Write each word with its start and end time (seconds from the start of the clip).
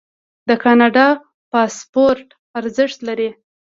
د 0.47 0.49
کاناډا 0.63 1.07
پاسپورت 1.51 2.27
ارزښت 2.59 2.99
لري. 3.07 3.29